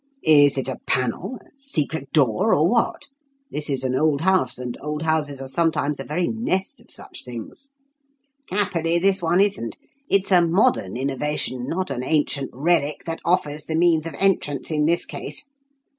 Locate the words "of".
6.81-6.89, 14.07-14.15